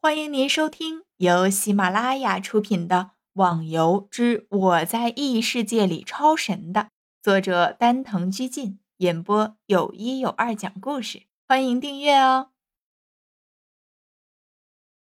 [0.00, 2.96] 欢迎您收听由喜马拉雅出品的
[3.32, 6.90] 《网游之我在异世界里超神》的
[7.20, 11.24] 作者丹藤居进演播，有一有二讲故事。
[11.48, 12.50] 欢迎订阅哦。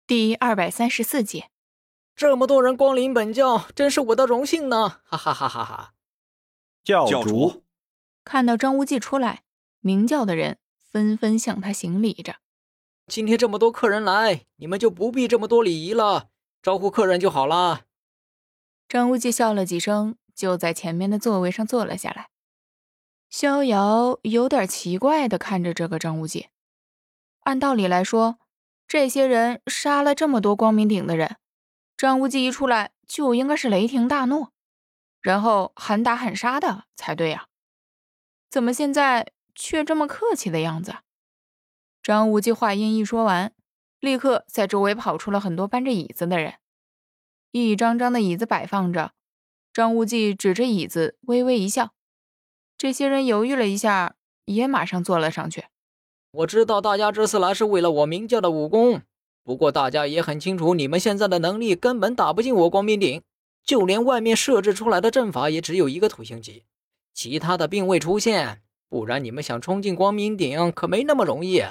[0.07, 1.51] 第二百三十四节，
[2.17, 5.03] 这么多人光临本教，真是我的荣幸呢！
[5.05, 5.93] 哈哈哈哈哈！
[6.83, 7.65] 教主
[8.25, 9.43] 看到张无忌出来，
[9.81, 10.59] 明教的人
[10.91, 12.37] 纷纷向他行礼着。
[13.11, 16.29] 今天这么多客人来，你们就不必这么多礼仪了，
[16.63, 17.81] 招呼客人就好了。
[18.89, 22.29] 张无忌笑了几声，就在前面的座位上坐了下来。
[23.29, 26.51] 逍遥有点奇怪的看着这个张无忌。
[27.41, 28.39] 按道理来说，
[28.87, 31.37] 这些人杀了这么多光明顶的人，
[31.97, 34.51] 张无忌一出来就应该是雷霆大怒，
[35.21, 37.49] 然后喊打喊杀的才对呀。
[38.49, 40.99] 怎么现在却这么客气的样子？
[42.03, 43.53] 张无忌话音一说完，
[44.01, 46.55] 立刻在周围跑出了很多搬着椅子的人，
[47.53, 49.13] 一张张的椅子摆放着。
[49.73, 51.93] 张无忌指着椅子，微微一笑。
[52.79, 54.17] 这些人犹豫了一下，
[54.47, 55.67] 也马上坐了上去。
[56.33, 59.03] 我知道大家这次来是为了我明教的武功，
[59.45, 63.23] 不过大家也很清楚，你们现在的能力根本打不进我光明顶，
[63.63, 66.65] 就连外面设置出来的阵法也只有一个土星级，
[67.13, 68.63] 其他的并未出现。
[68.89, 71.63] 不然你们想冲进光明顶，可没那么容易。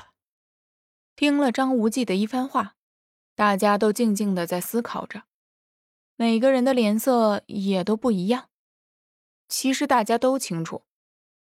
[1.20, 2.78] 听了张无忌的一番话，
[3.36, 5.24] 大家都静静的在思考着，
[6.16, 8.48] 每个人的脸色也都不一样。
[9.50, 10.86] 其实大家都清楚，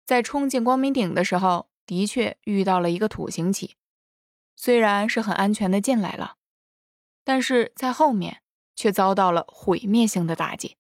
[0.04, 3.76] 在冲进光明顶的时候，的确遇到了一个土行旗，
[4.56, 6.38] 虽然是很安全的进来了，
[7.24, 8.42] 但是在后面
[8.76, 10.78] 却遭到了毁灭性的打击。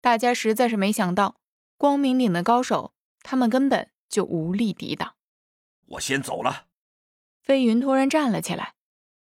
[0.00, 1.36] 大家实在是没想到，
[1.76, 5.14] 光明顶的高手，他们根本就无力抵挡。
[5.86, 6.69] 我先走了。
[7.50, 8.74] 飞云突然站了起来，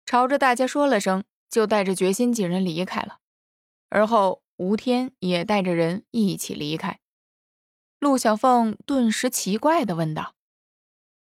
[0.05, 3.17] 朝着大家说了声，就带着决心几人离开了。
[3.89, 6.99] 而后，吴天也带着人一起离开。
[7.97, 10.35] 陆小凤顿时奇怪的问道：“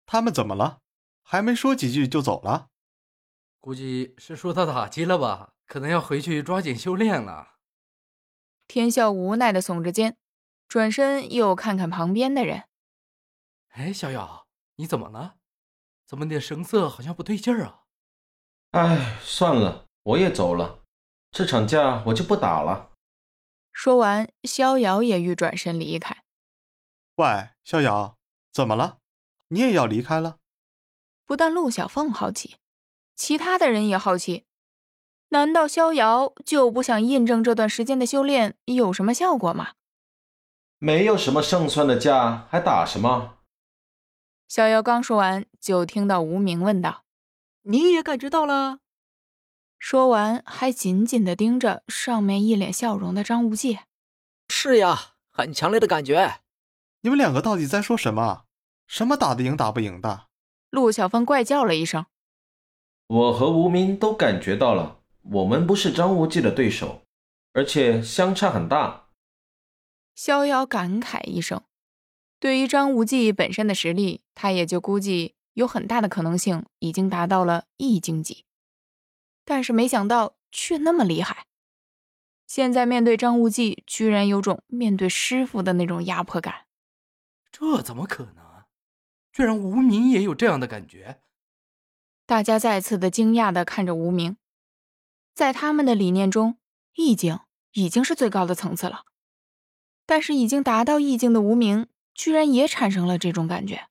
[0.06, 0.82] 他们怎么了？
[1.24, 2.68] 还没说几句就走了？
[3.60, 5.54] 估计是受到打击了吧？
[5.66, 7.56] 可能要回去抓紧修炼了。”
[8.70, 10.18] 天笑无奈的耸着肩，
[10.68, 12.66] 转身又看看旁边的人
[13.74, 15.38] ：“哎，小瑶，你怎么了？”
[16.12, 17.84] 怎么点神色好像不对劲儿啊？
[18.72, 20.82] 哎，算了，我也走了，
[21.32, 22.90] 这场架我就不打了。
[23.72, 26.26] 说完，逍遥也欲转身离开。
[27.16, 28.18] 喂，逍遥，
[28.52, 28.98] 怎么了？
[29.48, 30.40] 你也要离开了？
[31.26, 32.58] 不但陆小凤好奇，
[33.16, 34.44] 其他的人也好奇。
[35.30, 39.76] 难道逍遥就不想印证这段时间的修炼有什么效果吗？
[40.78, 43.38] 没有什么胜算的架，还打什么？
[44.52, 47.06] 逍遥刚说完，就听到无名问道
[47.64, 48.80] ：“你也感觉到了？”
[49.80, 53.80] 说完，还紧紧的盯着上面一脸笑容的张无忌。
[54.52, 56.42] “是呀，很强烈的感觉。”
[57.00, 58.44] 你们两个到底在说什么？
[58.88, 60.28] 什么打得赢打不赢的？
[60.70, 62.06] 陆小凤怪叫了一声。
[63.08, 67.04] 我和无名都感觉到了，我们不是张无忌的对手，
[67.54, 69.06] 而且相差很大。
[70.14, 71.64] 逍遥感慨一声。
[72.42, 78.46] 对于张无忌本身的实力，他也就估计有很大的可能性已经达到了易经级，
[79.46, 81.46] 但是没想到却那么厉害。
[82.48, 86.66] 现在面对张无忌，居然有种面对师傅的那种压迫感。
[87.52, 88.64] 这怎么可能？
[89.32, 91.22] 居然无名也有这样的感觉？
[92.26, 94.38] 大家再次的惊讶的看着无名，
[95.36, 96.58] 在他们的理念中，
[96.96, 97.40] 意境
[97.74, 99.04] 已经是最高的层次了，
[100.08, 101.86] 但是已经达到意境的无名。
[102.14, 103.88] 居然也产生了这种感觉，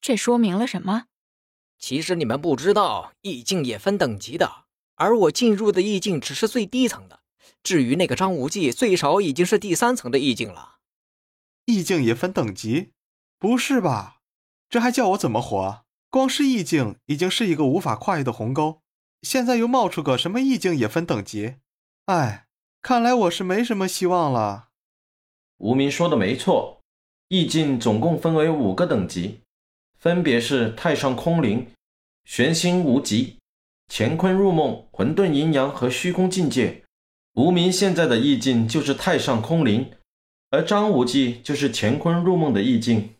[0.00, 1.06] 这说明了什么？
[1.78, 4.64] 其实你们不知道，意境也分等级的，
[4.96, 7.20] 而我进入的意境只是最低层的。
[7.62, 10.76] 至于那个张无忌，最少已经是第三层的意境了。
[11.66, 12.92] 意境也分等级？
[13.38, 14.20] 不是吧？
[14.68, 15.84] 这还叫我怎么活？
[16.10, 18.82] 光是意境已经是一个无法跨越的鸿沟，
[19.22, 21.56] 现在又冒出个什么意境也分等级？
[22.06, 22.46] 哎，
[22.80, 24.70] 看来我是没什么希望了。
[25.58, 26.77] 无名说的没错。
[27.28, 29.40] 意境总共分为五个等级，
[29.98, 31.70] 分别是太上空灵、
[32.24, 33.38] 玄心无极、
[33.88, 36.84] 乾坤入梦、混沌阴阳和虚空境界。
[37.34, 39.94] 无名现在的意境就是太上空灵，
[40.50, 43.16] 而张无忌就是乾坤入梦的意境。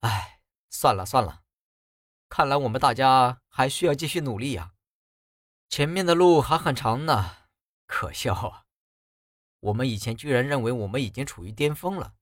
[0.00, 1.42] 哎，算了算了，
[2.28, 4.72] 看来我们大家还需要继续努力呀，
[5.68, 7.30] 前面的路还很长呢。
[7.86, 8.64] 可笑啊，
[9.60, 12.14] 我们以前居然认为我们已经处于巅峰了。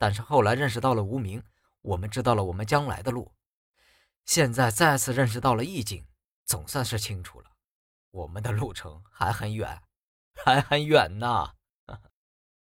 [0.00, 1.42] 但是后来认识到了无名，
[1.82, 3.34] 我们知道了我们将来的路。
[4.24, 6.06] 现在再次认识到了意境，
[6.46, 7.50] 总算是清楚了，
[8.10, 9.82] 我们的路程还很远，
[10.32, 11.50] 还很远呢。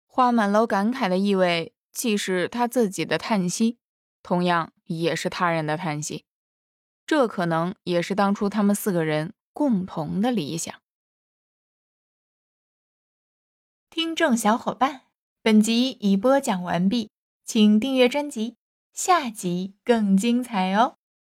[0.07, 3.77] 花满楼感慨的意味，既是他自己的叹息，
[4.23, 6.25] 同样也是他人的叹息。
[7.05, 10.73] 这可能也是当初他们四个人共同的理想。
[13.89, 15.01] 听众小伙伴，
[15.41, 17.11] 本集已播讲完毕，
[17.47, 18.57] 请订阅专辑，
[18.91, 20.97] 下集更精彩哦。